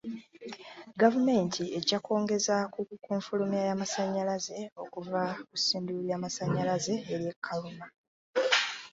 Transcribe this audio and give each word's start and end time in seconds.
Gvaumenti 0.99 1.63
ejja 1.77 1.97
kwongeza 2.05 2.55
ku 3.03 3.11
nfulumya 3.19 3.61
y'amasanyalaze 3.69 4.57
okuva 4.83 5.21
ku 5.49 5.55
ssundiro 5.59 5.99
ly'amasanyalaze 6.07 6.93
ery'eKaruma. 7.13 7.85